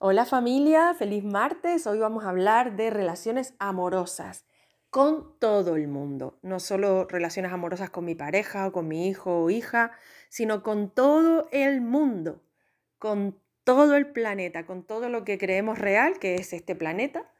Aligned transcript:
Hola 0.00 0.24
familia, 0.24 0.92
feliz 0.94 1.22
martes. 1.22 1.86
Hoy 1.86 2.00
vamos 2.00 2.24
a 2.24 2.30
hablar 2.30 2.74
de 2.74 2.90
relaciones 2.90 3.54
amorosas 3.60 4.44
con 4.90 5.38
todo 5.38 5.76
el 5.76 5.86
mundo. 5.86 6.36
No 6.42 6.58
solo 6.58 7.06
relaciones 7.06 7.52
amorosas 7.52 7.90
con 7.90 8.04
mi 8.04 8.16
pareja 8.16 8.66
o 8.66 8.72
con 8.72 8.88
mi 8.88 9.06
hijo 9.06 9.44
o 9.44 9.50
hija, 9.50 9.92
sino 10.30 10.64
con 10.64 10.90
todo 10.90 11.48
el 11.52 11.80
mundo, 11.80 12.42
con 12.98 13.38
todo 13.62 13.94
el 13.94 14.08
planeta, 14.08 14.66
con 14.66 14.84
todo 14.84 15.08
lo 15.08 15.24
que 15.24 15.38
creemos 15.38 15.78
real, 15.78 16.18
que 16.18 16.34
es 16.34 16.52
este 16.52 16.74
planeta, 16.74 17.30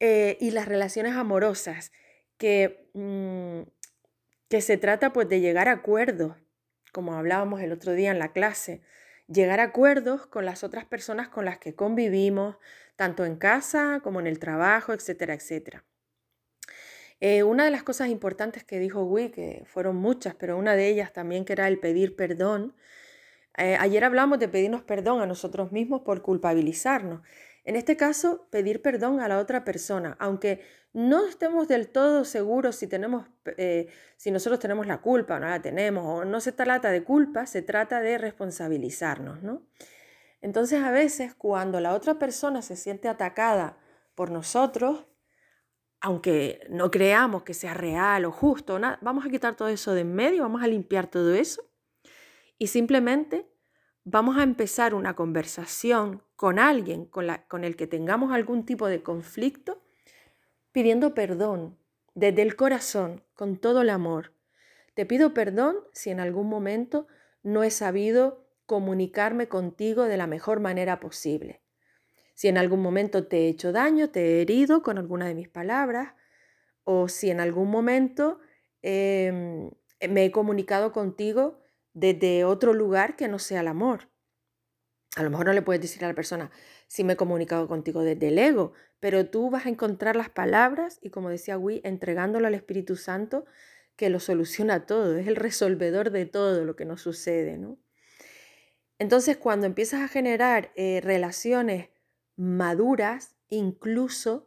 eh, 0.00 0.36
y 0.40 0.50
las 0.50 0.66
relaciones 0.66 1.14
amorosas, 1.14 1.92
que, 2.38 2.90
mm, 2.94 3.70
que 4.48 4.60
se 4.60 4.78
trata 4.78 5.12
pues 5.12 5.28
de 5.28 5.40
llegar 5.40 5.68
a 5.68 5.72
acuerdos, 5.72 6.36
como 6.92 7.14
hablábamos 7.14 7.60
el 7.60 7.70
otro 7.70 7.92
día 7.92 8.10
en 8.10 8.18
la 8.18 8.32
clase, 8.32 8.82
llegar 9.32 9.60
a 9.60 9.64
acuerdos 9.64 10.26
con 10.26 10.44
las 10.44 10.64
otras 10.64 10.84
personas 10.84 11.28
con 11.28 11.44
las 11.44 11.58
que 11.58 11.74
convivimos, 11.74 12.56
tanto 12.96 13.24
en 13.24 13.36
casa 13.36 14.00
como 14.02 14.20
en 14.20 14.26
el 14.26 14.38
trabajo, 14.38 14.92
etcétera, 14.92 15.34
etcétera. 15.34 15.84
Eh, 17.20 17.44
una 17.44 17.64
de 17.64 17.70
las 17.70 17.84
cosas 17.84 18.08
importantes 18.08 18.64
que 18.64 18.80
dijo 18.80 19.04
Wii, 19.04 19.30
que 19.30 19.62
fueron 19.66 19.96
muchas, 19.96 20.34
pero 20.34 20.58
una 20.58 20.74
de 20.74 20.88
ellas 20.88 21.12
también 21.12 21.44
que 21.44 21.52
era 21.52 21.68
el 21.68 21.78
pedir 21.78 22.16
perdón. 22.16 22.74
Eh, 23.56 23.76
ayer 23.78 24.02
hablamos 24.04 24.38
de 24.40 24.48
pedirnos 24.48 24.82
perdón 24.82 25.22
a 25.22 25.26
nosotros 25.26 25.70
mismos 25.72 26.02
por 26.02 26.22
culpabilizarnos. 26.22 27.20
En 27.64 27.76
este 27.76 27.96
caso, 27.96 28.48
pedir 28.50 28.82
perdón 28.82 29.20
a 29.20 29.28
la 29.28 29.38
otra 29.38 29.64
persona, 29.64 30.16
aunque 30.18 30.62
no 30.92 31.26
estemos 31.26 31.68
del 31.68 31.88
todo 31.88 32.24
seguros 32.24 32.76
si, 32.76 32.86
tenemos, 32.86 33.26
eh, 33.56 33.88
si 34.16 34.30
nosotros 34.30 34.58
tenemos 34.58 34.86
la 34.86 35.00
culpa 35.00 35.36
o 35.36 35.40
no 35.40 35.48
la 35.48 35.62
tenemos, 35.62 36.04
o 36.04 36.24
no 36.24 36.40
se 36.40 36.52
trata 36.52 36.90
de 36.90 37.04
culpa, 37.04 37.46
se 37.46 37.62
trata 37.62 38.00
de 38.00 38.18
responsabilizarnos, 38.18 39.42
¿no? 39.42 39.62
Entonces 40.40 40.82
a 40.82 40.90
veces 40.90 41.34
cuando 41.34 41.80
la 41.80 41.94
otra 41.94 42.18
persona 42.18 42.62
se 42.62 42.76
siente 42.76 43.08
atacada 43.08 43.78
por 44.16 44.30
nosotros, 44.30 45.06
aunque 46.00 46.66
no 46.68 46.90
creamos 46.90 47.44
que 47.44 47.54
sea 47.54 47.74
real 47.74 48.24
o 48.24 48.32
justo, 48.32 48.78
vamos 49.00 49.24
a 49.24 49.30
quitar 49.30 49.56
todo 49.56 49.68
eso 49.68 49.94
de 49.94 50.00
en 50.00 50.12
medio, 50.12 50.42
vamos 50.42 50.62
a 50.62 50.66
limpiar 50.66 51.06
todo 51.06 51.32
eso 51.32 51.62
y 52.58 52.66
simplemente 52.66 53.51
vamos 54.04 54.36
a 54.36 54.42
empezar 54.42 54.94
una 54.94 55.14
conversación 55.14 56.22
con 56.36 56.58
alguien 56.58 57.04
con, 57.06 57.26
con 57.48 57.64
el 57.64 57.76
que 57.76 57.86
tengamos 57.86 58.32
algún 58.32 58.64
tipo 58.64 58.88
de 58.88 59.02
conflicto, 59.02 59.82
pidiendo 60.72 61.14
perdón 61.14 61.78
desde 62.14 62.42
el 62.42 62.56
corazón, 62.56 63.22
con 63.34 63.56
todo 63.56 63.82
el 63.82 63.90
amor. 63.90 64.32
Te 64.94 65.06
pido 65.06 65.32
perdón 65.32 65.76
si 65.92 66.10
en 66.10 66.20
algún 66.20 66.48
momento 66.48 67.06
no 67.42 67.62
he 67.62 67.70
sabido 67.70 68.46
comunicarme 68.66 69.48
contigo 69.48 70.04
de 70.04 70.16
la 70.16 70.26
mejor 70.26 70.60
manera 70.60 71.00
posible. 71.00 71.62
Si 72.34 72.48
en 72.48 72.58
algún 72.58 72.80
momento 72.80 73.26
te 73.26 73.44
he 73.44 73.48
hecho 73.48 73.72
daño, 73.72 74.10
te 74.10 74.20
he 74.20 74.42
herido 74.42 74.82
con 74.82 74.98
alguna 74.98 75.26
de 75.26 75.34
mis 75.34 75.48
palabras, 75.48 76.14
o 76.84 77.08
si 77.08 77.30
en 77.30 77.40
algún 77.40 77.70
momento 77.70 78.40
em, 78.82 79.70
me 80.08 80.24
he 80.24 80.32
comunicado 80.32 80.92
contigo 80.92 81.61
desde 81.94 82.44
otro 82.44 82.74
lugar 82.74 83.16
que 83.16 83.28
no 83.28 83.38
sea 83.38 83.60
el 83.60 83.68
amor. 83.68 84.08
A 85.16 85.22
lo 85.22 85.30
mejor 85.30 85.46
no 85.46 85.52
le 85.52 85.62
puedes 85.62 85.82
decir 85.82 86.04
a 86.04 86.08
la 86.08 86.14
persona, 86.14 86.50
si 86.86 87.04
me 87.04 87.14
he 87.14 87.16
comunicado 87.16 87.68
contigo 87.68 88.02
desde 88.02 88.28
el 88.28 88.38
ego, 88.38 88.72
pero 88.98 89.28
tú 89.28 89.50
vas 89.50 89.66
a 89.66 89.68
encontrar 89.68 90.16
las 90.16 90.30
palabras 90.30 90.98
y 91.02 91.10
como 91.10 91.28
decía 91.28 91.58
Wii, 91.58 91.82
entregándolo 91.84 92.46
al 92.46 92.54
Espíritu 92.54 92.96
Santo, 92.96 93.44
que 93.96 94.08
lo 94.08 94.20
soluciona 94.20 94.86
todo, 94.86 95.16
es 95.18 95.26
el 95.26 95.36
resolvedor 95.36 96.10
de 96.10 96.24
todo 96.24 96.64
lo 96.64 96.76
que 96.76 96.84
nos 96.84 97.02
sucede, 97.02 97.58
¿no? 97.58 97.78
Entonces, 98.98 99.36
cuando 99.36 99.66
empiezas 99.66 100.00
a 100.00 100.08
generar 100.08 100.72
eh, 100.76 101.00
relaciones 101.02 101.88
maduras, 102.36 103.34
incluso 103.48 104.46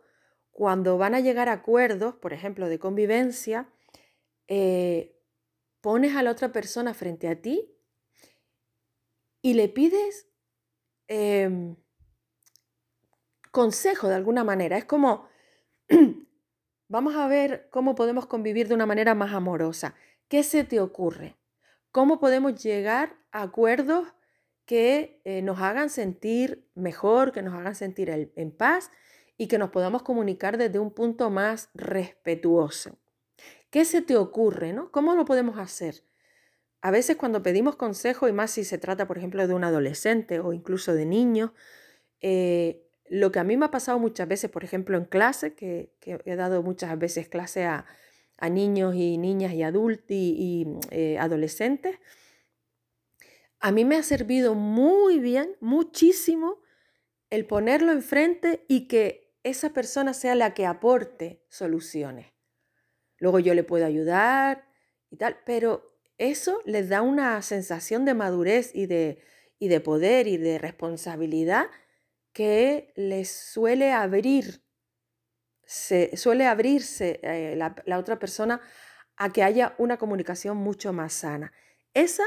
cuando 0.52 0.98
van 0.98 1.14
a 1.14 1.20
llegar 1.20 1.50
a 1.50 1.54
acuerdos, 1.54 2.16
por 2.16 2.32
ejemplo, 2.32 2.70
de 2.70 2.80
convivencia, 2.80 3.70
eh, 4.48 5.15
pones 5.86 6.16
a 6.16 6.24
la 6.24 6.32
otra 6.32 6.52
persona 6.52 6.96
frente 6.96 7.28
a 7.28 7.40
ti 7.40 7.72
y 9.44 9.54
le 9.54 9.70
pides 9.70 10.28
em, 11.08 11.76
consejo 13.52 14.08
de 14.08 14.16
alguna 14.16 14.44
manera. 14.44 14.80
Es 14.80 14.86
como, 14.86 15.28
vamos 16.88 17.16
a 17.16 17.28
ver 17.28 17.70
cómo 17.70 17.94
podemos 17.94 18.26
convivir 18.26 18.68
de 18.68 18.74
una 18.74 18.88
manera 18.88 19.14
más 19.14 19.32
amorosa. 19.32 19.94
¿Qué 20.28 20.42
se 20.42 20.64
te 20.64 20.80
ocurre? 20.80 21.38
¿Cómo 21.92 22.20
podemos 22.20 22.64
llegar 22.64 23.20
a 23.32 23.44
acuerdos 23.44 24.08
que 24.66 25.22
eh, 25.24 25.44
nos 25.44 25.60
hagan 25.60 25.92
sentir 25.92 26.68
mejor, 26.74 27.32
que 27.32 27.44
nos 27.44 27.54
hagan 27.54 27.76
sentir 27.76 28.10
en 28.10 28.52
paz 28.52 28.90
y 29.38 29.48
que 29.48 29.60
nos 29.60 29.70
podamos 29.70 30.02
comunicar 30.02 30.58
desde 30.58 30.80
un 30.80 30.90
punto 30.90 31.30
más 31.30 31.70
respetuoso. 31.76 32.98
¿Qué 33.76 33.84
se 33.84 34.02
te 34.02 34.16
ocurre? 34.16 34.72
¿no? 34.72 34.90
¿Cómo 34.90 35.16
lo 35.16 35.26
podemos 35.26 35.60
hacer? 35.60 36.02
A 36.80 36.92
veces 36.92 37.18
cuando 37.18 37.44
pedimos 37.44 37.76
consejo, 37.76 38.30
y 38.30 38.32
más 38.32 38.52
si 38.52 38.64
se 38.64 38.78
trata, 38.78 39.06
por 39.06 39.18
ejemplo, 39.18 39.46
de 39.46 39.54
un 39.54 39.66
adolescente 39.66 40.40
o 40.40 40.54
incluso 40.54 40.94
de 40.94 41.06
niños, 41.06 41.52
eh, 42.22 42.88
lo 43.10 43.34
que 43.34 43.40
a 43.40 43.44
mí 43.44 43.58
me 43.58 43.66
ha 43.66 43.72
pasado 43.72 44.00
muchas 44.00 44.30
veces, 44.30 44.50
por 44.50 44.64
ejemplo, 44.64 44.98
en 44.98 45.04
clase, 45.04 45.56
que, 45.56 45.92
he 46.06 46.36
dado 46.38 46.64
muchas 46.64 46.98
veces 46.98 47.28
clase 47.28 47.66
a, 47.66 47.86
niños 48.50 48.96
y 48.96 49.18
niñas 49.18 49.52
y 49.52 49.64
adultos 49.64 50.06
y, 50.10 50.66
eh, 50.92 51.18
adolescentes, 51.20 51.98
a 53.60 53.74
mí 53.74 53.84
me 53.84 53.98
ha 53.98 54.04
servido 54.04 54.56
muy 54.56 55.20
bien, 55.20 55.58
muchísimo, 55.60 56.62
el 57.30 57.46
ponerlo 57.46 57.92
enfrente 57.92 58.64
y 58.70 58.88
que 58.88 59.34
esa 59.44 59.74
persona 59.74 60.14
sea 60.14 60.34
la 60.34 60.54
que 60.54 60.66
aporte 60.66 61.44
soluciones. 61.50 62.35
Luego 63.18 63.40
yo 63.40 63.54
le 63.54 63.64
puedo 63.64 63.86
ayudar 63.86 64.68
y 65.10 65.18
tal, 65.18 65.38
pero 65.46 65.98
eso 66.18 66.62
les 66.66 66.90
da 66.90 67.02
una 67.02 67.42
sensación 67.42 68.06
de 68.06 68.14
madurez 68.14 68.72
y 68.74 68.86
de, 68.86 69.22
y 69.60 69.68
de 69.68 69.80
poder 69.80 70.28
y 70.28 70.38
de 70.38 70.58
responsabilidad 70.58 71.68
que 72.34 72.92
les 72.96 73.32
suele 73.32 73.92
abrir, 73.92 74.64
se, 75.64 76.16
suele 76.18 76.46
abrirse 76.46 77.20
eh, 77.24 77.56
la, 77.56 77.76
la 77.86 77.98
otra 77.98 78.20
persona 78.20 78.62
a 79.18 79.32
que 79.32 79.44
haya 79.44 79.76
una 79.78 79.98
comunicación 79.98 80.58
mucho 80.58 80.92
más 80.94 81.14
sana. 81.14 81.54
Esa 81.94 82.24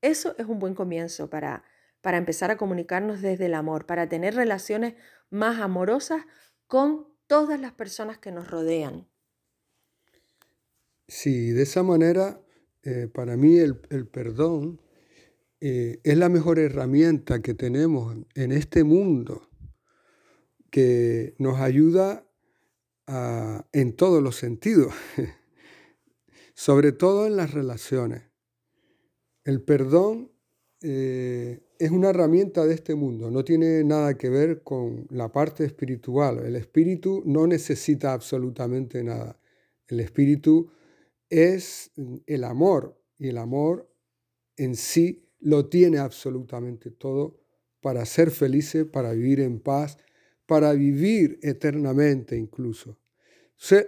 eso 0.00 0.34
es 0.38 0.46
un 0.46 0.58
buen 0.58 0.74
comienzo 0.74 1.28
para, 1.28 1.64
para 2.00 2.18
empezar 2.18 2.50
a 2.50 2.56
comunicarnos 2.56 3.20
desde 3.20 3.46
el 3.46 3.54
amor, 3.54 3.86
para 3.86 4.08
tener 4.08 4.34
relaciones 4.34 4.94
más 5.30 5.60
amorosas 5.60 6.24
con 6.66 7.08
todas 7.26 7.60
las 7.60 7.72
personas 7.72 8.18
que 8.18 8.30
nos 8.30 8.48
rodean. 8.48 9.08
Sí, 11.08 11.52
de 11.52 11.62
esa 11.62 11.82
manera, 11.82 12.38
eh, 12.82 13.08
para 13.12 13.38
mí 13.38 13.56
el, 13.56 13.78
perdón 14.06 14.78
eh, 15.58 16.00
es 16.04 16.18
la 16.18 16.28
mejor 16.28 16.58
herramienta 16.58 17.40
que 17.40 17.54
tenemos 17.54 18.14
en 18.34 18.52
este 18.52 18.84
mundo, 18.84 19.48
que 20.70 21.34
nos 21.38 21.60
ayuda 21.60 22.24
en 23.72 23.96
todos 23.96 24.22
los 24.22 24.36
sentidos, 24.36 24.92
sobre 26.54 26.92
todo 26.92 27.26
en 27.26 27.36
las 27.36 27.52
relaciones. 27.54 28.24
El 29.44 29.62
perdón 29.62 30.30
eh, 30.82 31.60
es 31.78 31.90
una 31.90 32.10
herramienta 32.10 32.66
de 32.66 32.74
este 32.74 32.94
mundo, 32.94 33.30
no 33.30 33.44
tiene 33.44 33.82
nada 33.82 34.18
que 34.18 34.28
ver 34.28 34.62
con 34.62 35.06
la 35.08 35.32
parte 35.32 35.64
espiritual. 35.64 36.40
El 36.44 36.56
espíritu 36.56 37.22
no 37.24 37.46
necesita 37.46 38.12
absolutamente 38.12 39.02
nada. 39.02 39.40
El 39.86 40.00
espíritu 40.00 40.70
es 41.30 41.90
el 42.26 42.44
amor 42.44 43.00
y 43.18 43.28
el 43.28 43.38
amor 43.38 43.90
en 44.56 44.74
sí 44.74 45.28
lo 45.40 45.68
tiene 45.68 45.98
absolutamente 45.98 46.90
todo 46.90 47.40
para 47.80 48.04
ser 48.06 48.30
felices, 48.30 48.84
para 48.84 49.12
vivir 49.12 49.40
en 49.40 49.60
paz, 49.60 49.98
para 50.46 50.72
vivir 50.72 51.38
eternamente 51.42 52.36
incluso. 52.36 52.98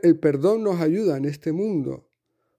El 0.03 0.19
perdón 0.19 0.65
nos 0.65 0.81
ayuda 0.81 1.17
en 1.17 1.25
este 1.25 1.53
mundo 1.53 2.09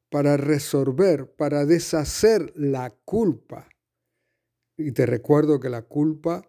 para 0.10 0.38
resolver, 0.38 1.32
para 1.36 1.66
deshacer 1.66 2.52
la 2.56 2.90
culpa. 3.06 3.70
Y 4.78 4.92
te 4.92 5.06
recuerdo 5.06 5.60
que 5.60 5.70
la 5.70 5.84
culpa 5.84 6.42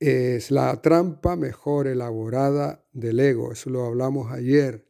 es 0.00 0.50
la 0.50 0.80
trampa 0.82 1.36
mejor 1.36 1.86
elaborada 1.86 2.84
del 2.92 3.20
ego, 3.20 3.52
eso 3.52 3.70
lo 3.70 3.84
hablamos 3.84 4.32
ayer. 4.32 4.84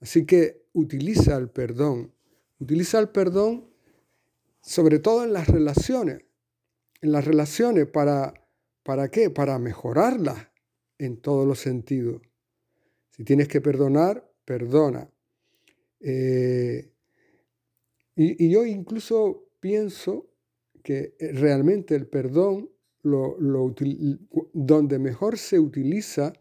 Así 0.00 0.26
que 0.26 0.57
utiliza 0.72 1.36
el 1.36 1.50
perdón, 1.50 2.12
utiliza 2.58 2.98
el 2.98 3.08
perdón 3.10 3.68
sobre 4.60 4.98
todo 4.98 5.24
en 5.24 5.32
las 5.32 5.48
relaciones, 5.48 6.20
en 7.00 7.12
las 7.12 7.24
relaciones 7.24 7.86
para, 7.86 8.34
¿para 8.82 9.10
qué? 9.10 9.30
Para 9.30 9.58
mejorarlas 9.58 10.48
en 10.98 11.20
todos 11.20 11.46
los 11.46 11.60
sentidos. 11.60 12.20
Si 13.10 13.24
tienes 13.24 13.48
que 13.48 13.60
perdonar, 13.60 14.30
perdona. 14.44 15.10
Eh, 16.00 16.92
y, 18.14 18.50
yo 18.50 18.66
incluso 18.66 19.48
pienso 19.60 20.30
que 20.82 21.14
eh, 21.18 21.32
realmente 21.32 21.94
el 21.94 22.06
perdón 22.06 22.70
donde 23.02 24.98
mejor 24.98 25.38
se 25.38 25.58
utiliza 25.58 26.32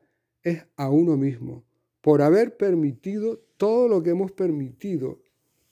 es 0.42 0.66
a 0.76 0.90
uno 0.90 1.16
mismo, 1.16 1.66
por 2.02 2.22
haber 2.22 2.58
permitido 2.58 3.47
todo 3.58 3.88
lo 3.88 4.02
que 4.02 4.12
hemos 4.12 4.32
permitido 4.32 5.22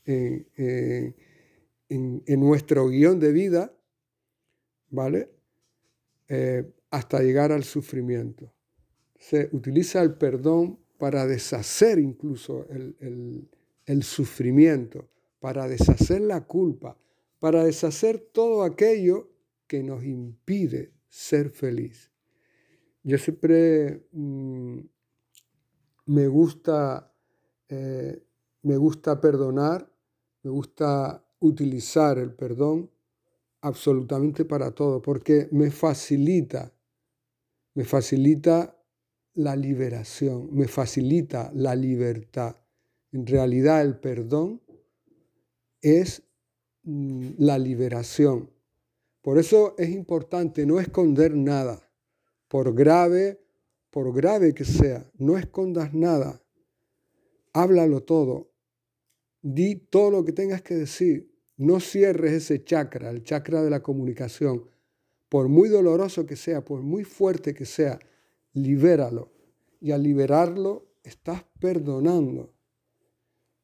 en, 0.05 1.15
en, 1.89 2.39
nuestro 2.39 2.87
guion 2.89 3.19
de 3.19 3.31
vida, 3.31 3.73
¿vale? 4.89 5.31
Eh, 6.27 6.71
hasta 6.91 7.21
llegar 7.21 7.51
al 7.51 7.63
sufrimiento. 7.63 8.53
Se 9.17 9.49
utiliza 9.51 10.01
el 10.01 10.15
perdón 10.15 10.79
para 10.97 11.25
deshacer 11.25 11.99
incluso 11.99 12.67
el, 12.69 13.49
el 13.85 14.03
sufrimiento, 14.03 15.09
para 15.39 15.67
deshacer 15.67 16.21
la 16.21 16.41
culpa, 16.45 16.97
para 17.39 17.63
deshacer 17.63 18.19
todo 18.31 18.63
aquello 18.63 19.29
que 19.67 19.83
nos 19.83 20.03
impide 20.03 20.93
ser 21.07 21.49
feliz. 21.49 22.11
Yo 23.03 23.17
siempre 23.17 24.07
mm, 24.11 24.79
me, 26.07 26.27
gusta, 26.27 27.13
eh, 27.69 28.23
me 28.61 28.77
gusta 28.77 29.19
perdonar, 29.19 29.89
me 30.43 30.51
gusta 30.51 31.23
utilizar 31.39 32.17
el 32.17 32.33
perdón 32.33 32.89
absolutamente 33.61 34.45
para 34.45 34.71
todo, 34.71 35.01
porque 35.01 35.47
me 35.51 35.71
facilita, 35.71 36.71
me 37.73 37.83
facilita 37.83 38.77
la 39.33 39.55
liberación, 39.55 40.49
me 40.51 40.67
facilita 40.67 41.51
la 41.53 41.75
libertad. 41.75 42.55
En 43.11 43.25
realidad 43.25 43.81
el 43.81 43.97
perdón 43.97 44.61
es 45.81 46.23
mm, 46.83 47.31
la 47.37 47.57
liberación. 47.57 48.49
Por 49.21 49.39
eso 49.39 49.75
es 49.77 49.89
importante 49.89 50.65
no 50.65 50.79
esconder 50.79 51.35
nada, 51.35 51.81
por 52.47 52.73
grave, 52.75 53.41
por 53.89 54.13
grave 54.13 54.53
que 54.53 54.65
sea, 54.65 55.09
no 55.17 55.37
escondas 55.37 55.93
nada. 55.93 56.41
Háblalo 57.55 58.03
todo. 58.03 58.51
Di 59.41 59.77
todo 59.77 60.11
lo 60.11 60.25
que 60.25 60.33
tengas 60.33 60.61
que 60.61 60.75
decir. 60.75 61.33
No 61.55 61.79
cierres 61.79 62.33
ese 62.33 62.65
chakra, 62.65 63.09
el 63.11 63.23
chakra 63.23 63.63
de 63.63 63.69
la 63.69 63.81
comunicación. 63.81 64.65
Por 65.29 65.47
muy 65.47 65.69
doloroso 65.69 66.25
que 66.25 66.35
sea, 66.35 66.65
por 66.65 66.81
muy 66.81 67.05
fuerte 67.05 67.53
que 67.53 67.65
sea, 67.65 67.97
libéralo. 68.51 69.31
Y 69.79 69.91
al 69.91 70.03
liberarlo, 70.03 70.91
estás 71.01 71.45
perdonando. 71.57 72.53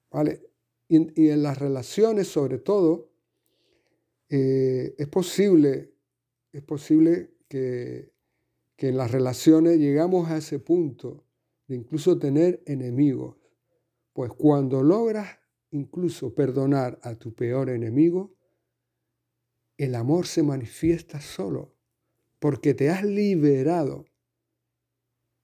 ¿Vale? 0.09 0.41
Y, 0.87 1.27
en 1.27 1.43
las 1.43 1.57
relaciones, 1.57 2.29
sobre 2.29 2.59
todo, 2.59 3.11
eh, 4.29 4.95
es 4.97 5.07
posible, 5.09 5.91
es 6.53 6.61
posible 6.61 7.31
que, 7.49 8.13
que 8.77 8.87
en 8.87 8.95
las 8.95 9.11
relaciones 9.11 9.79
llegamos 9.79 10.29
a 10.29 10.37
ese 10.37 10.59
punto 10.59 11.25
de 11.67 11.75
incluso 11.75 12.17
tener 12.17 12.63
enemigos. 12.65 13.40
Pues 14.13 14.31
cuando 14.33 14.83
logras 14.83 15.39
incluso 15.71 16.35
perdonar 16.35 16.99
a 17.03 17.15
tu 17.15 17.33
peor 17.33 17.69
enemigo, 17.69 18.35
el 19.77 19.95
amor 19.95 20.27
se 20.27 20.43
manifiesta 20.43 21.21
solo, 21.21 21.75
porque 22.39 22.73
te 22.73 22.89
has 22.89 23.03
liberado 23.03 24.05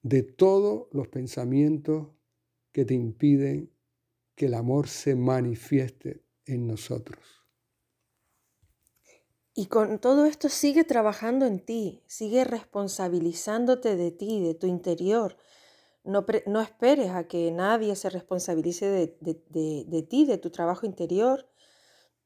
de 0.02 0.22
todos 0.22 0.88
los 0.92 1.08
pensamientos 1.08 2.08
que 2.72 2.84
te 2.84 2.94
impiden 2.94 3.72
que 4.34 4.46
el 4.46 4.54
amor 4.54 4.88
se 4.88 5.16
manifieste 5.16 6.24
en 6.46 6.66
nosotros. 6.66 7.18
Y 9.54 9.66
con 9.66 9.98
todo 9.98 10.26
esto 10.26 10.48
sigue 10.48 10.84
trabajando 10.84 11.44
en 11.44 11.58
ti, 11.58 12.04
sigue 12.06 12.44
responsabilizándote 12.44 13.96
de 13.96 14.12
ti, 14.12 14.40
de 14.40 14.54
tu 14.54 14.68
interior. 14.68 15.36
No, 16.08 16.24
no 16.46 16.62
esperes 16.62 17.10
a 17.10 17.28
que 17.28 17.50
nadie 17.50 17.94
se 17.94 18.08
responsabilice 18.08 18.86
de, 19.20 20.02
ti, 20.02 20.24
de 20.24 20.38
tu 20.38 20.48
trabajo 20.48 20.86
interior. 20.86 21.46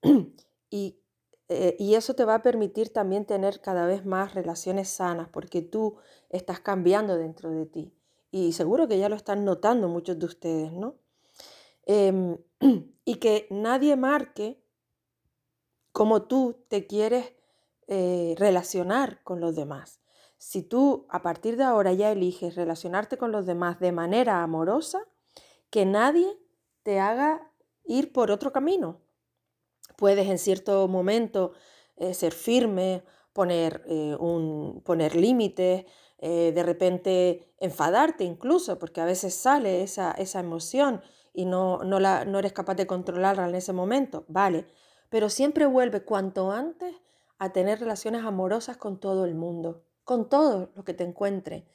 y, 0.70 1.00
eh, 1.48 1.74
y 1.80 1.96
eso 1.96 2.14
te 2.14 2.24
va 2.24 2.36
a 2.36 2.42
permitir 2.42 2.92
también 2.92 3.24
tener 3.24 3.60
cada 3.60 3.86
vez 3.86 4.06
más 4.06 4.34
relaciones 4.34 4.88
sanas, 4.88 5.28
porque 5.28 5.62
tú 5.62 5.96
estás 6.30 6.60
cambiando 6.60 7.16
dentro 7.16 7.50
de 7.50 7.66
ti. 7.66 7.92
Y 8.30 8.52
seguro 8.52 8.86
que 8.86 8.98
ya 8.98 9.08
lo 9.08 9.16
están 9.16 9.44
notando 9.44 9.88
muchos 9.88 10.16
de 10.16 10.26
ustedes, 10.26 10.72
¿no? 10.72 10.94
Em, 11.84 12.38
y 13.04 13.16
que 13.16 13.48
nadie 13.50 13.96
marque 13.96 14.62
cómo 15.90 16.22
tú 16.22 16.64
te 16.68 16.86
quieres 16.86 17.32
eh, 17.88 18.36
relacionar 18.38 19.24
con 19.24 19.40
los 19.40 19.56
demás. 19.56 20.01
Si 20.44 20.64
tú 20.64 21.06
a 21.08 21.22
partir 21.22 21.56
de 21.56 21.62
ahora 21.62 21.92
ya 21.92 22.10
eliges 22.10 22.56
relacionarte 22.56 23.16
con 23.16 23.30
los 23.30 23.46
demás 23.46 23.78
de 23.78 23.92
manera 23.92 24.42
amorosa, 24.42 24.98
que 25.70 25.86
nadie 25.86 26.36
te 26.82 26.98
haga 26.98 27.52
ir 27.84 28.12
por 28.12 28.32
otro 28.32 28.50
camino. 28.50 29.00
Puedes 29.96 30.28
en 30.28 30.38
cierto 30.38 30.88
momento 30.88 31.52
eh, 31.96 32.12
ser 32.12 32.32
firme, 32.32 33.04
poner, 33.32 33.84
eh, 33.86 34.16
poner 34.84 35.14
límites, 35.14 35.86
de 36.20 36.62
repente 36.62 37.52
enfadarte 37.58 38.22
incluso, 38.22 38.78
porque 38.78 39.00
a 39.00 39.04
veces 39.04 39.34
sale 39.34 39.82
esa, 39.82 40.12
esa 40.12 40.38
emoción 40.38 41.02
y 41.32 41.46
no, 41.46 41.82
no, 41.82 41.98
la, 41.98 42.24
no 42.24 42.38
eres 42.38 42.52
capaz 42.52 42.74
de 42.74 42.86
controlarla 42.86 43.48
en 43.48 43.56
ese 43.56 43.72
momento, 43.72 44.24
vale, 44.28 44.66
pero 45.08 45.28
siempre 45.28 45.66
vuelve 45.66 46.04
cuanto 46.04 46.52
antes 46.52 46.94
a 47.38 47.52
tener 47.52 47.80
relaciones 47.80 48.24
amorosas 48.24 48.76
con 48.76 49.00
todo 49.00 49.24
el 49.24 49.34
mundo, 49.34 49.82
con 50.04 50.28
todo 50.28 50.70
lo 50.74 50.84
que 50.84 50.94
te 50.94 51.04
encuentre, 51.04 51.66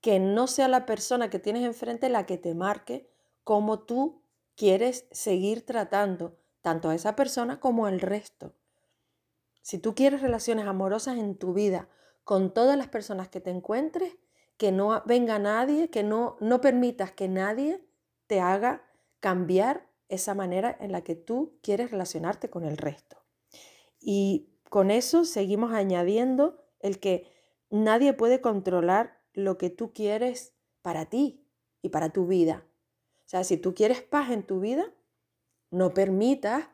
que 0.00 0.18
no 0.18 0.46
sea 0.46 0.68
la 0.68 0.86
persona 0.86 1.30
que 1.30 1.38
tienes 1.38 1.64
enfrente 1.64 2.08
la 2.08 2.26
que 2.26 2.38
te 2.38 2.54
marque 2.54 3.10
cómo 3.44 3.80
tú 3.80 4.22
quieres 4.56 5.06
seguir 5.10 5.64
tratando 5.64 6.36
tanto 6.62 6.88
a 6.88 6.94
esa 6.94 7.14
persona 7.16 7.60
como 7.60 7.86
al 7.86 8.00
resto. 8.00 8.54
Si 9.62 9.78
tú 9.78 9.94
quieres 9.94 10.22
relaciones 10.22 10.66
amorosas 10.66 11.18
en 11.18 11.36
tu 11.36 11.52
vida 11.52 11.88
con 12.24 12.52
todas 12.52 12.76
las 12.76 12.88
personas 12.88 13.28
que 13.28 13.40
te 13.40 13.50
encuentres, 13.50 14.16
que 14.56 14.72
no 14.72 15.02
venga 15.06 15.38
nadie, 15.38 15.90
que 15.90 16.02
no, 16.02 16.36
no 16.40 16.60
permitas 16.60 17.12
que 17.12 17.28
nadie 17.28 17.84
te 18.26 18.40
haga 18.40 18.82
cambiar 19.20 19.88
esa 20.08 20.34
manera 20.34 20.76
en 20.80 20.92
la 20.92 21.02
que 21.02 21.14
tú 21.14 21.58
quieres 21.62 21.90
relacionarte 21.90 22.48
con 22.48 22.64
el 22.64 22.76
resto. 22.76 23.16
Y 24.00 24.50
con 24.70 24.90
eso 24.90 25.24
seguimos 25.24 25.72
añadiendo 25.72 26.64
el 26.80 27.00
que 27.00 27.35
nadie 27.70 28.12
puede 28.12 28.40
controlar 28.40 29.20
lo 29.32 29.58
que 29.58 29.70
tú 29.70 29.92
quieres 29.92 30.54
para 30.82 31.06
ti 31.06 31.46
y 31.82 31.90
para 31.90 32.10
tu 32.12 32.26
vida. 32.26 32.66
O 33.26 33.28
sea, 33.28 33.44
si 33.44 33.56
tú 33.56 33.74
quieres 33.74 34.02
paz 34.02 34.30
en 34.30 34.44
tu 34.44 34.60
vida, 34.60 34.92
no 35.70 35.94
permitas, 35.94 36.68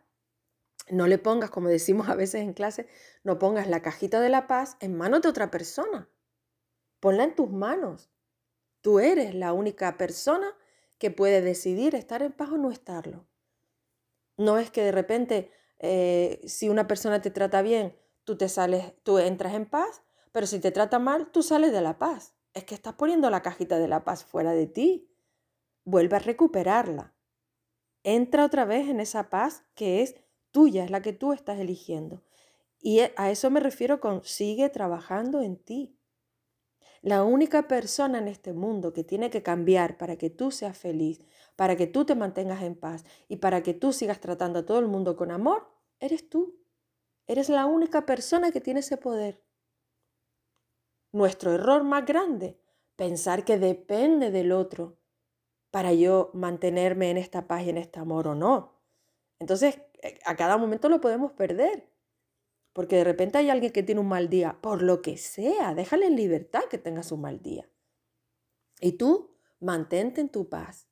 no 0.90 1.06
le 1.06 1.18
pongas, 1.18 1.50
como 1.50 1.68
decimos 1.68 2.08
a 2.08 2.14
veces 2.14 2.42
en 2.42 2.52
clase, 2.52 2.88
no 3.24 3.38
pongas 3.38 3.68
la 3.68 3.82
cajita 3.82 4.20
de 4.20 4.28
la 4.28 4.46
paz 4.46 4.76
en 4.80 4.96
manos 4.96 5.22
de 5.22 5.28
otra 5.28 5.50
persona. 5.50 6.08
Ponla 7.00 7.24
en 7.24 7.34
tus 7.34 7.50
manos. 7.50 8.10
Tú 8.80 9.00
eres 9.00 9.34
la 9.34 9.52
única 9.52 9.96
persona 9.96 10.54
que 10.98 11.10
puede 11.10 11.40
decidir 11.40 11.94
estar 11.94 12.22
en 12.22 12.32
paz 12.32 12.50
o 12.50 12.58
no 12.58 12.70
estarlo. 12.70 13.26
No 14.36 14.58
es 14.58 14.70
que 14.70 14.82
de 14.82 14.92
repente, 14.92 15.50
eh, 15.78 16.40
si 16.46 16.68
una 16.68 16.86
persona 16.86 17.20
te 17.22 17.30
trata 17.30 17.62
bien, 17.62 17.96
tú 18.24 18.36
te 18.36 18.48
sales, 18.48 18.92
tú 19.02 19.18
entras 19.18 19.54
en 19.54 19.66
paz, 19.66 20.02
pero 20.32 20.46
si 20.46 20.58
te 20.58 20.72
trata 20.72 20.98
mal, 20.98 21.30
tú 21.30 21.42
sales 21.42 21.72
de 21.72 21.82
la 21.82 21.98
paz. 21.98 22.34
Es 22.54 22.64
que 22.64 22.74
estás 22.74 22.94
poniendo 22.94 23.30
la 23.30 23.42
cajita 23.42 23.78
de 23.78 23.88
la 23.88 24.04
paz 24.04 24.24
fuera 24.24 24.52
de 24.52 24.66
ti. 24.66 25.10
Vuelve 25.84 26.16
a 26.16 26.20
recuperarla. 26.20 27.14
Entra 28.02 28.44
otra 28.44 28.64
vez 28.64 28.88
en 28.88 29.00
esa 29.00 29.30
paz 29.30 29.64
que 29.74 30.02
es 30.02 30.16
tuya, 30.50 30.84
es 30.84 30.90
la 30.90 31.02
que 31.02 31.12
tú 31.12 31.32
estás 31.32 31.60
eligiendo. 31.60 32.24
Y 32.80 33.00
e, 33.00 33.14
a 33.16 33.30
eso 33.30 33.50
me 33.50 33.60
refiero 33.60 34.00
con 34.00 34.24
sigue 34.24 34.68
trabajando 34.70 35.40
en 35.40 35.56
ti. 35.56 35.96
La 37.00 37.24
única 37.24 37.68
persona 37.68 38.18
en 38.18 38.28
este 38.28 38.52
mundo 38.52 38.92
que 38.92 39.04
tiene 39.04 39.30
que 39.30 39.42
cambiar 39.42 39.98
para 39.98 40.16
que 40.16 40.30
tú 40.30 40.50
seas 40.50 40.78
feliz, 40.78 41.20
para 41.56 41.76
que 41.76 41.86
tú 41.86 42.04
te 42.04 42.14
mantengas 42.14 42.62
en 42.62 42.76
paz 42.76 43.04
y 43.28 43.36
para 43.36 43.62
que 43.62 43.74
tú 43.74 43.92
sigas 43.92 44.20
tratando 44.20 44.60
a 44.60 44.66
todo 44.66 44.78
el 44.78 44.86
mundo 44.86 45.16
con 45.16 45.30
amor, 45.30 45.68
eres 45.98 46.28
tú. 46.28 46.60
Eres 47.26 47.48
la 47.48 47.66
única 47.66 48.06
persona 48.06 48.50
que 48.50 48.60
tiene 48.60 48.80
ese 48.80 48.96
poder. 48.96 49.42
Nuestro 51.12 51.52
error 51.52 51.84
más 51.84 52.04
grande, 52.06 52.58
pensar 52.96 53.44
que 53.44 53.58
depende 53.58 54.30
del 54.30 54.52
otro 54.52 54.98
para 55.70 55.92
yo 55.92 56.30
mantenerme 56.34 57.10
en 57.10 57.16
esta 57.16 57.46
paz 57.46 57.64
y 57.64 57.70
en 57.70 57.78
este 57.78 58.00
amor 58.00 58.28
o 58.28 58.34
no. 58.34 58.80
Entonces, 59.38 59.80
eh, 60.02 60.18
a 60.24 60.36
cada 60.36 60.56
momento 60.56 60.88
lo 60.88 61.00
podemos 61.00 61.32
perder. 61.32 61.88
Porque 62.72 62.96
de 62.96 63.04
repente 63.04 63.38
hay 63.38 63.50
alguien 63.50 63.72
que 63.72 63.82
tiene 63.82 64.00
un 64.00 64.08
mal 64.08 64.30
día, 64.30 64.58
por 64.60 64.82
lo 64.82 65.02
que 65.02 65.18
sea, 65.18 65.74
déjale 65.74 66.06
en 66.06 66.16
libertad 66.16 66.62
que 66.70 66.78
tenga 66.78 67.02
su 67.02 67.16
mal 67.16 67.42
día. 67.42 67.68
Y 68.80 68.92
tú 68.92 69.36
mantente 69.60 70.20
en 70.20 70.30
tu 70.30 70.48
paz, 70.48 70.88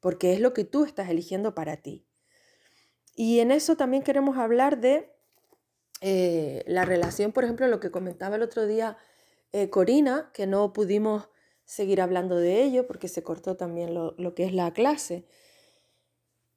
porque 0.00 0.32
es 0.32 0.40
lo 0.40 0.54
que 0.54 0.64
tú 0.64 0.84
estás 0.84 1.08
eligiendo 1.08 1.54
para 1.54 1.78
ti. 1.78 2.06
Y 3.16 3.40
en 3.40 3.50
eso 3.50 3.76
también 3.76 4.02
queremos 4.02 4.38
hablar 4.38 4.80
de 4.80 5.12
eh, 6.00 6.62
la 6.66 6.84
relación, 6.84 7.32
por 7.32 7.44
ejemplo, 7.44 7.66
lo 7.66 7.80
que 7.80 7.90
comentaba 7.90 8.36
el 8.36 8.42
otro 8.42 8.66
día 8.66 8.96
eh, 9.56 9.70
Corina, 9.70 10.32
que 10.34 10.48
no 10.48 10.72
pudimos 10.72 11.28
seguir 11.64 12.00
hablando 12.00 12.38
de 12.38 12.64
ello 12.64 12.88
porque 12.88 13.06
se 13.06 13.22
cortó 13.22 13.56
también 13.56 13.94
lo, 13.94 14.34
que 14.34 14.42
es 14.42 14.52
la 14.52 14.72
clase. 14.72 15.28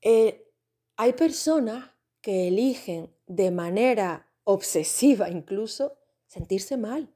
Eh, 0.01 0.51
hay 0.95 1.13
personas 1.13 1.91
que 2.21 2.47
eligen 2.47 3.13
de 3.27 3.51
manera 3.51 4.31
obsesiva 4.45 5.29
incluso 5.29 5.99
sentirse 6.25 6.75
mal, 6.75 7.13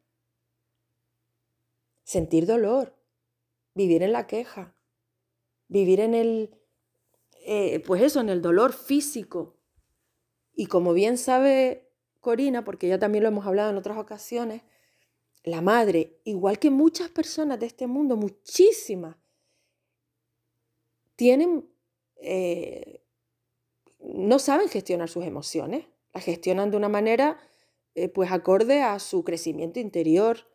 sentir 2.03 2.45
dolor, 2.45 2.95
vivir 3.73 4.03
en 4.03 4.11
la 4.11 4.27
queja, 4.27 4.75
vivir 5.67 5.99
en 5.99 6.13
el, 6.13 6.61
pues 7.87 8.03
eso, 8.03 8.19
en 8.19 8.29
el 8.29 8.43
dolor 8.43 8.73
físico. 8.73 9.57
Y 10.53 10.67
como 10.67 10.93
bien 10.93 11.17
sabe 11.17 11.89
Corina, 12.19 12.63
porque 12.63 12.87
ya 12.87 12.99
también 12.99 13.23
lo 13.23 13.29
hemos 13.29 13.47
hablado 13.47 13.71
en 13.71 13.77
otras 13.77 13.97
ocasiones, 13.97 14.61
la 15.43 15.61
madre, 15.61 16.19
igual 16.23 16.59
que 16.59 16.69
muchas 16.69 17.09
personas 17.09 17.59
de 17.59 17.65
este 17.65 17.87
mundo, 17.87 18.15
muchísimas, 18.15 19.15
tienen, 21.15 21.69
eh, 22.17 23.03
no 23.99 24.39
saben 24.39 24.69
gestionar 24.69 25.09
sus 25.09 25.25
emociones, 25.25 25.85
las 26.13 26.23
gestionan 26.23 26.71
de 26.71 26.77
una 26.77 26.89
manera 26.89 27.39
eh, 27.93 28.07
pues 28.07 28.31
acorde 28.31 28.81
a 28.81 28.99
su 28.99 29.23
crecimiento 29.23 29.79
interior. 29.79 30.47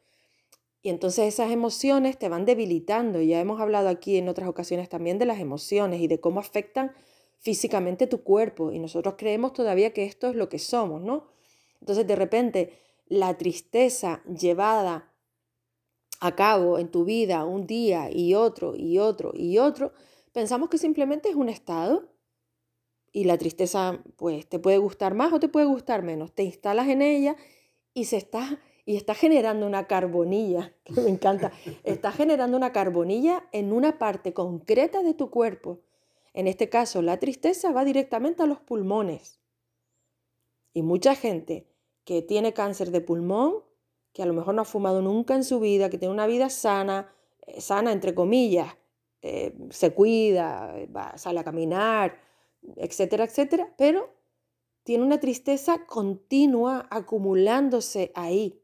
Y 0.83 0.89
entonces 0.89 1.27
esas 1.27 1.51
emociones 1.51 2.19
te 2.19 2.29
van 2.29 2.45
debilitando. 2.45 3.21
Ya 3.21 3.41
hemos 3.41 3.61
hablado 3.61 3.89
aquí 3.89 4.17
en 4.17 4.29
otras 4.29 4.49
ocasiones 4.49 4.89
también 4.89 5.19
de 5.19 5.27
las 5.27 5.41
emociones 5.41 6.01
y 6.01 6.07
de 6.07 6.21
cómo 6.21 6.41
afectan 6.41 6.93
físicamente 7.41 8.07
tu 8.07 8.23
cuerpo. 8.23 8.73
Y 8.73 8.79
nosotros 8.79 9.15
creemos 9.19 9.53
todavía 9.53 9.93
que 9.93 10.05
esto 10.05 10.29
es 10.29 10.37
lo 10.37 10.49
que 10.49 10.59
somos, 10.59 11.03
¿no? 11.03 11.27
Entonces 11.81 12.07
de 12.07 12.17
repente 12.17 12.73
la 13.07 13.37
tristeza 13.37 14.23
llevada 14.25 15.13
a 16.21 16.35
cabo 16.35 16.79
en 16.79 16.91
tu 16.91 17.05
vida 17.05 17.45
un 17.45 17.67
día 17.67 18.11
y 18.11 18.35
otro 18.35 18.75
y 18.77 18.99
otro 18.99 19.33
y 19.35 19.59
otro, 19.59 19.93
pensamos 20.33 20.69
que 20.69 20.79
simplemente 20.79 21.29
es 21.29 21.35
un 21.35 21.49
estado 21.49 22.09
y 23.13 23.25
la 23.25 23.39
tristeza 23.39 24.03
pues 24.17 24.49
te 24.49 24.59
puede 24.59 24.79
gustar 24.79 25.15
más 25.15 25.33
o 25.33 25.41
te 25.41 25.49
puede 25.49 25.67
gustar 25.67 26.03
menos. 26.03 26.33
Te 26.33 26.43
instalas 26.43 26.89
en 26.89 27.03
ella 27.03 27.37
y 27.95 28.07
se 28.07 28.17
está 28.17 28.61
y 28.85 28.97
está 28.97 29.15
generando 29.15 29.67
una 29.67 29.87
carbonilla, 29.89 30.75
que 30.85 30.93
me 31.01 31.11
encanta, 31.11 31.53
está 31.83 32.13
generando 32.13 32.57
una 32.57 32.73
carbonilla 32.73 33.49
en 33.53 33.73
una 33.73 33.99
parte 33.99 34.33
concreta 34.33 35.03
de 35.03 35.13
tu 35.13 35.29
cuerpo. 35.31 35.81
En 36.33 36.47
este 36.47 36.69
caso, 36.69 37.03
la 37.03 37.19
tristeza 37.19 37.73
va 37.73 37.85
directamente 37.85 38.43
a 38.43 38.47
los 38.47 38.61
pulmones. 38.61 39.41
Y 40.73 40.83
mucha 40.83 41.15
gente 41.15 41.67
que 42.07 42.23
tiene 42.23 42.55
cáncer 42.55 42.93
de 42.93 43.03
pulmón, 43.03 43.65
que 44.15 44.23
a 44.23 44.27
lo 44.27 44.33
mejor 44.33 44.55
no 44.55 44.63
ha 44.63 44.65
fumado 44.65 45.03
nunca 45.03 45.35
en 45.35 45.45
su 45.45 45.61
vida, 45.61 45.91
que 45.91 45.99
tiene 45.99 46.15
una 46.15 46.27
vida 46.27 46.49
sana, 46.49 47.13
eh, 47.47 47.61
sana 47.61 47.93
entre 47.93 48.15
comillas, 48.15 48.75
eh, 49.21 49.55
se 49.71 49.93
cuida, 49.93 50.73
sale 51.17 51.41
a 51.41 51.45
caminar, 51.45 52.19
etcétera, 52.77 53.25
etcétera, 53.25 53.75
pero 53.77 54.15
tiene 54.85 55.05
una 55.05 55.19
tristeza 55.19 55.85
continua 55.85 56.87
acumulándose 56.91 58.13
ahí. 58.15 58.63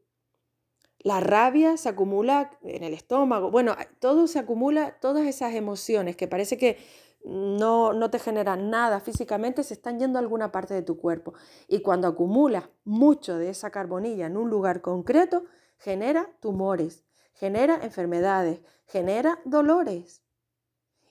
La 0.99 1.19
rabia 1.19 1.75
se 1.75 1.89
acumula 1.89 2.57
en 2.63 2.85
el 2.85 2.93
estómago, 2.93 3.51
bueno, 3.51 3.75
todo 3.99 4.25
se 4.27 4.39
acumula, 4.39 4.97
todas 5.01 5.27
esas 5.27 5.53
emociones 5.53 6.15
que 6.15 6.29
parece 6.29 6.57
que 6.57 6.77
no, 7.23 7.93
no 7.93 8.09
te 8.09 8.19
generan 8.19 8.69
nada 8.69 8.99
físicamente, 8.99 9.63
se 9.63 9.73
están 9.73 9.99
yendo 9.99 10.17
a 10.19 10.21
alguna 10.21 10.51
parte 10.51 10.73
de 10.73 10.81
tu 10.81 10.97
cuerpo. 10.97 11.33
Y 11.67 11.81
cuando 11.81 12.07
acumulas 12.07 12.69
mucho 12.83 13.37
de 13.37 13.49
esa 13.49 13.71
carbonilla 13.71 14.27
en 14.27 14.37
un 14.37 14.49
lugar 14.49 14.81
concreto, 14.81 15.45
genera 15.77 16.29
tumores, 16.39 17.03
genera 17.33 17.79
enfermedades, 17.81 18.61
genera 18.85 19.39
dolores. 19.45 20.21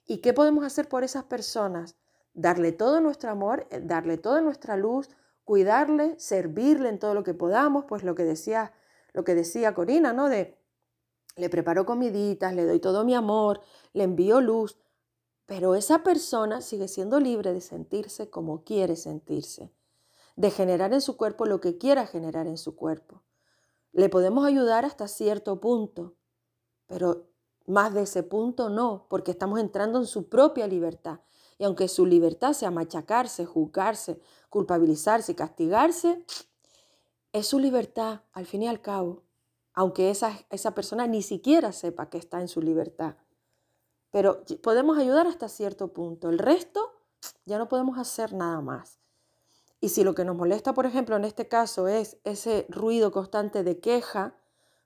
¿Y 0.07 0.19
qué 0.19 0.33
podemos 0.33 0.65
hacer 0.65 0.89
por 0.89 1.05
esas 1.05 1.25
personas? 1.25 1.97
Darle 2.35 2.73
todo 2.73 3.01
nuestro 3.01 3.31
amor, 3.31 3.67
eh, 3.71 3.81
darle 3.83 4.19
toda 4.19 4.41
nuestra 4.41 4.77
luz, 4.77 5.09
cuidarle, 5.45 6.19
servirle 6.19 6.89
en 6.89 6.99
todo 6.99 7.15
lo 7.15 7.23
que 7.23 7.35
podamos, 7.35 7.85
pues 7.87 8.03
lo 8.03 8.15
que 8.15 8.25
decía, 8.25 8.73
lo 9.13 9.25
que 9.25 9.35
decía 9.35 9.75
Corina, 9.75 10.13
¿no? 10.13 10.29
De 10.29 10.59
le 11.37 11.49
preparo 11.49 11.87
comiditas, 11.87 12.55
le 12.55 12.67
doy 12.67 12.79
todo 12.79 13.05
mi 13.05 13.15
amor, 13.15 13.61
le 13.95 14.05
envío 14.05 14.41
luz, 14.41 14.79
pero 15.55 15.75
esa 15.75 16.03
persona 16.03 16.63
sigue 16.63 16.89
siendo 16.89 17.21
libre 17.21 17.53
de 17.53 17.61
sentirse 17.61 18.31
como 18.31 18.65
quiere 18.65 18.97
sentirse, 18.97 19.71
de 20.35 20.51
generar 20.51 20.95
en 20.95 21.03
su 21.03 21.19
cuerpo 21.19 21.45
lo 21.45 21.61
que 21.61 21.77
quiera 21.77 22.07
generar 22.07 22.47
en 22.47 22.57
su 22.57 22.75
cuerpo. 22.75 23.23
Le 23.93 24.09
podemos 24.09 24.47
ayudar 24.47 24.87
hasta 24.87 25.09
cierto 25.09 25.61
punto, 25.61 26.15
pero 26.87 27.29
más 27.67 27.93
de 27.93 28.05
ese 28.05 28.23
punto 28.23 28.71
no, 28.71 29.07
porque 29.11 29.31
estamos 29.31 29.61
entrando 29.61 29.99
en 29.99 30.07
su 30.07 30.31
propia 30.31 30.67
libertad. 30.67 31.21
Y 31.59 31.65
aunque 31.65 31.87
su 31.89 32.07
libertad 32.07 32.55
sea 32.55 32.71
machacarse, 32.71 33.45
juzgarse, 33.45 34.23
culpabilizarse 34.49 35.35
castigarse, 35.35 36.25
es 37.33 37.47
su 37.47 37.59
libertad 37.59 38.23
al 38.33 38.47
fin 38.47 38.63
y 38.63 38.69
al 38.69 38.81
cabo, 38.81 39.25
aunque 39.75 40.09
esa, 40.09 40.33
esa 40.49 40.75
persona 40.75 41.07
ni 41.07 41.21
siquiera 41.21 41.73
sepa 41.73 42.09
que 42.09 42.17
está 42.17 42.41
en 42.41 42.49
su 42.49 42.63
libertad. 42.63 43.17
Pero 44.13 44.45
podemos 44.63 44.99
ayudar 44.99 45.27
hasta 45.27 45.49
cierto 45.49 45.89
punto. 45.89 46.29
El 46.29 46.39
resto 46.39 46.93
ya 47.45 47.59
no 47.59 47.69
podemos 47.69 47.99
hacer 47.99 48.33
nada 48.35 48.61
más. 48.61 49.01
Y 49.81 49.89
si 49.89 50.05
lo 50.05 50.15
que 50.15 50.25
nos 50.25 50.37
molesta, 50.37 50.75
por 50.75 50.87
ejemplo, 50.87 51.17
en 51.17 51.25
este 51.25 51.49
caso 51.49 51.89
es 51.89 52.19
ese 52.23 52.67
ruido 52.69 53.11
constante 53.11 53.65
de 53.65 53.81
queja, 53.81 54.37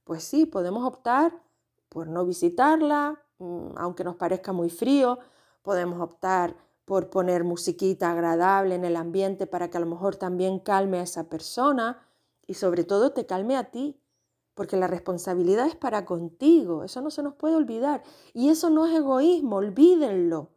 pues 0.05 0.25
sí, 0.25 0.47
podemos 0.47 0.87
optar 0.87 1.43
por 1.91 2.07
no 2.07 2.25
visitarla, 2.25 3.21
mm, 3.39 3.77
aunque 3.77 4.05
nos 4.05 4.17
parezca 4.17 4.53
muy 4.53 4.71
frío. 4.71 5.19
Podemos 5.63 6.01
optar 6.01 6.57
por 6.85 7.11
poner 7.11 7.43
musiquita 7.43 8.13
agradable 8.13 8.77
en 8.77 8.85
el 8.85 8.97
ambiente 8.97 9.47
para 9.49 9.69
que 9.69 9.77
a 9.77 9.81
lo 9.81 9.87
mejor 9.87 10.17
también 10.17 10.61
calme 10.61 11.01
a 11.01 11.03
esa 11.03 11.29
persona 11.29 12.01
y 12.47 12.55
sobre 12.55 12.85
todo 12.85 13.13
te 13.13 13.27
calme 13.27 13.57
a 13.57 13.71
ti 13.73 14.01
porque 14.57 14.79
la 14.79 14.87
responsabilidad 14.87 15.67
es 15.67 15.77
para 15.77 16.07
contigo, 16.07 16.83
eso 16.83 17.03
no 17.03 17.11
se 17.11 17.23
nos 17.23 17.35
puede 17.35 17.57
olvidar. 17.57 18.03
Y 18.33 18.49
eso 18.49 18.71
no 18.71 18.87
es 18.87 18.97
egoísmo, 18.97 19.57
olvídenlo. 19.57 20.49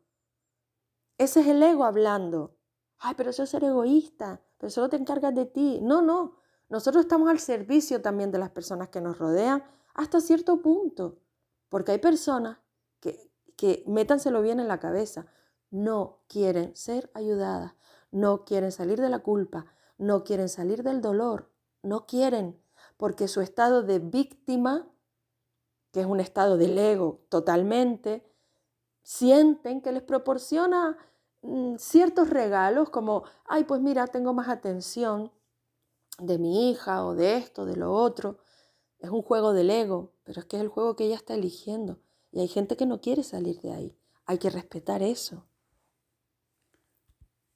Ese 1.18 1.42
es 1.42 1.48
el 1.48 1.62
ego 1.62 1.84
hablando. 1.84 2.56
Ay, 2.98 3.16
pero 3.18 3.32
eso 3.32 3.44
es 3.44 3.50
ser 3.50 3.66
egoísta, 3.66 4.42
pero 4.58 4.70
solo 4.70 4.88
te 4.88 4.96
encargas 4.96 5.36
de 5.36 5.46
ti. 5.46 5.80
No, 5.82 6.02
no, 6.02 6.38
nosotros 6.70 7.04
estamos 7.04 7.30
al 7.30 7.40
servicio 7.40 8.02
también 8.02 8.32
de 8.32 8.40
las 8.40 8.52
personas 8.52 8.88
que 8.88 9.02
nos 9.02 9.18
rodean 9.20 9.66
hasta 9.94 10.22
cierto 10.22 10.62
punto, 10.62 11.20
porque 11.68 11.92
hay 11.92 12.00
personas 12.00 12.58
que, 13.02 13.30
que 13.58 13.84
métanselo 13.86 14.42
bien 14.42 14.62
en 14.62 14.70
la 14.70 14.80
cabeza, 14.80 15.26
no 15.72 16.24
quieren 16.30 16.74
ser 16.74 17.12
ayudadas, 17.14 17.74
no 18.12 18.46
quieren 18.46 18.72
salir 18.72 19.02
de 19.02 19.10
la 19.10 19.20
culpa, 19.20 19.66
no 19.98 20.24
quieren 20.24 20.48
salir 20.48 20.84
del 20.84 21.02
dolor, 21.02 21.52
no 21.84 22.06
quieren 22.06 22.58
porque 23.00 23.30
su 23.30 23.40
estado 23.40 23.82
de 23.82 24.00
víctima, 24.00 24.86
que 25.94 26.02
es 26.02 26.06
un 26.06 26.20
estado 26.20 26.58
del 26.58 26.78
ego 26.78 27.22
totalmente, 27.30 28.30
sienten 29.04 29.82
que 29.82 29.94
les 29.94 30.04
proporciona 30.04 30.98
mm, 31.42 31.78
ciertos 31.78 32.30
regalos 32.30 32.90
como, 32.90 33.24
ay, 33.46 33.64
pues 33.64 33.80
mira, 33.80 34.06
tengo 34.08 34.34
más 34.34 34.50
atención 34.50 35.32
de 36.18 36.38
mi 36.40 36.70
hija 36.70 37.06
o 37.06 37.16
de 37.16 37.38
esto, 37.38 37.66
de 37.66 37.78
lo 37.78 37.94
otro. 37.94 38.40
Es 39.00 39.12
un 39.12 39.22
juego 39.22 39.54
del 39.54 39.70
ego, 39.70 40.12
pero 40.26 40.42
es 40.42 40.46
que 40.46 40.58
es 40.58 40.62
el 40.62 40.68
juego 40.68 40.98
que 40.98 41.06
ella 41.06 41.16
está 41.16 41.36
eligiendo. 41.36 42.02
Y 42.34 42.42
hay 42.42 42.50
gente 42.50 42.76
que 42.76 42.86
no 42.86 43.00
quiere 43.00 43.24
salir 43.24 43.62
de 43.62 43.72
ahí. 43.72 43.98
Hay 44.26 44.40
que 44.40 44.50
respetar 44.50 45.02
eso. 45.04 45.48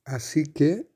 Así 0.05 0.53
que 0.53 0.89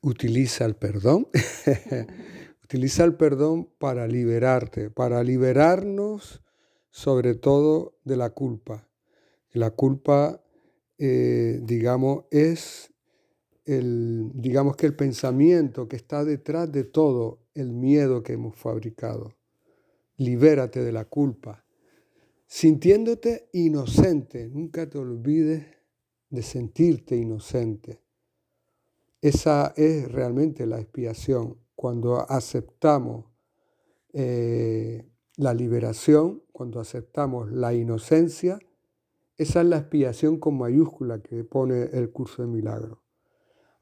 utiliza 0.00 0.64
el 0.64 0.76
perdón 0.76 1.28
Utiliza 2.72 3.04
el 3.04 3.16
perdón 3.16 3.68
para 3.76 4.06
liberarte, 4.08 4.88
para 4.88 5.22
liberarnos 5.22 6.42
sobre 6.88 7.34
todo 7.34 7.98
de 8.02 8.16
la 8.16 8.30
culpa. 8.30 8.88
La 9.50 9.72
culpa, 9.72 10.42
eh, 10.96 11.60
digamos, 11.62 12.24
es 12.30 12.90
el, 13.66 14.30
digamos 14.32 14.76
que 14.76 14.86
el 14.86 14.96
pensamiento 14.96 15.86
que 15.86 15.96
está 15.96 16.24
detrás 16.24 16.72
de 16.72 16.84
todo 16.84 17.40
el 17.52 17.74
miedo 17.74 18.22
que 18.22 18.32
hemos 18.32 18.56
fabricado. 18.56 19.34
Libérate 20.16 20.82
de 20.82 20.92
la 20.92 21.04
culpa. 21.04 21.66
Sintiéndote 22.46 23.50
inocente, 23.52 24.48
nunca 24.48 24.88
te 24.88 24.96
olvides 24.96 25.66
de 26.30 26.42
sentirte 26.42 27.16
inocente. 27.16 28.00
Esa 29.20 29.74
es 29.76 30.10
realmente 30.10 30.64
la 30.64 30.80
expiación 30.80 31.58
cuando 31.82 32.30
aceptamos 32.30 33.24
eh, 34.12 35.04
la 35.36 35.52
liberación, 35.52 36.44
cuando 36.52 36.78
aceptamos 36.78 37.50
la 37.50 37.74
inocencia, 37.74 38.60
esa 39.36 39.62
es 39.62 39.66
la 39.66 39.78
expiación 39.78 40.38
con 40.38 40.58
mayúscula 40.58 41.20
que 41.20 41.42
pone 41.42 41.88
el 41.92 42.12
curso 42.12 42.42
de 42.42 42.46
milagro. 42.46 43.02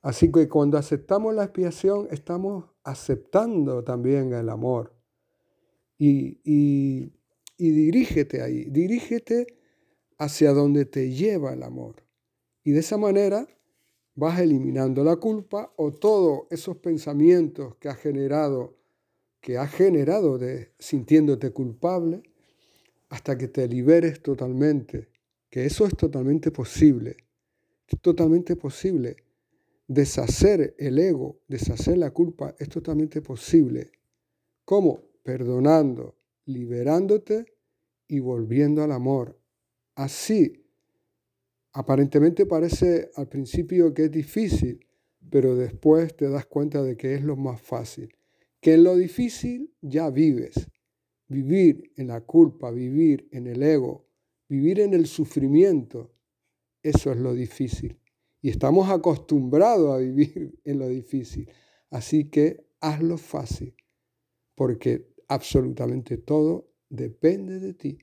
Así 0.00 0.33
que 0.33 0.49
cuando 0.49 0.78
aceptamos 0.78 1.35
la 1.35 1.45
expiación, 1.45 2.09
estamos 2.11 2.71
aceptando 2.85 3.85
también 3.85 4.33
el 4.33 4.49
amor. 4.49 4.95
Y, 5.99 6.40
y, 6.42 7.12
y 7.59 7.71
dirígete 7.71 8.40
ahí, 8.40 8.64
dirígete 8.71 9.59
hacia 10.16 10.54
donde 10.54 10.87
te 10.87 11.11
lleva 11.11 11.52
el 11.52 11.62
amor. 11.62 11.97
Y 12.64 12.71
de 12.71 12.80
esa 12.80 12.97
manera 12.97 13.47
vas 14.21 14.39
eliminando 14.39 15.03
la 15.03 15.17
culpa 15.17 15.73
o 15.77 15.93
todos 15.93 16.43
esos 16.50 16.77
pensamientos 16.77 17.77
que 17.77 17.89
has 17.89 17.97
generado, 17.97 18.77
que 19.41 19.57
has 19.57 19.73
generado 19.73 20.37
de 20.37 20.75
sintiéndote 20.79 21.53
culpable, 21.53 22.23
hasta 23.09 23.39
que 23.39 23.49
te 23.49 23.67
liberes 23.67 24.23
totalmente, 24.23 25.09
que 25.49 25.65
eso 25.65 25.87
es 25.87 25.97
totalmente 25.97 26.50
posible, 26.50 27.17
es 27.89 27.99
totalmente 28.00 28.57
posible. 28.57 29.17
Deshacer 29.89 30.75
el 30.79 30.99
ego, 30.99 31.41
deshacer 31.49 31.97
la 31.97 32.11
culpa, 32.11 32.55
es 32.59 32.69
totalmente 32.69 33.23
posible. 33.23 33.91
¿Cómo? 34.67 35.00
Perdonando, 35.23 36.15
liberándote 36.45 37.47
y 38.07 38.21
volviendo 38.21 38.83
al 38.83 38.93
amor. 38.93 39.41
Así 39.95 40.70
Aparentemente 41.73 42.47
parece 42.47 43.11
al 43.15 43.29
principio 43.29 43.95
que 43.95 44.05
es 44.05 44.11
difícil, 44.11 44.87
pero 45.31 45.55
después 45.55 46.17
te 46.17 46.29
das 46.29 46.47
cuenta 46.47 46.83
de 46.83 46.97
que 46.97 47.15
es 47.15 47.23
lo 47.23 47.37
más 47.37 47.61
fácil. 47.61 48.15
Que 48.61 48.75
en 48.75 48.85
lo 48.85 48.97
difícil 48.97 49.73
ya 49.81 50.11
vives. 50.11 50.69
Vivir 51.29 51.93
en 51.97 52.09
la 52.09 52.23
culpa, 52.23 52.71
vivir 52.73 53.29
en 53.31 53.47
el 53.47 53.62
ego, 53.62 54.09
vivir 54.49 54.81
en 54.81 54.95
el 54.95 55.07
sufrimiento, 55.07 56.12
eso 56.83 57.12
es 57.12 57.19
lo 57.19 57.35
difícil. 57.35 58.00
Y 58.43 58.49
estamos 58.49 58.91
acostumbrados 58.91 59.95
a 59.95 59.99
vivir 59.99 60.59
en 60.65 60.79
lo 60.79 60.89
difícil. 60.89 61.49
Así 61.91 62.31
que 62.31 62.67
hazlo 62.81 63.17
fácil, 63.17 63.75
porque 64.57 65.09
absolutamente 65.29 66.17
todo 66.17 66.73
depende 66.89 67.61
de 67.61 67.75
ti. 67.75 67.99